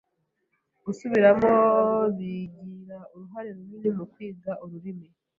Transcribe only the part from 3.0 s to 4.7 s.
uruhare runini mukwiga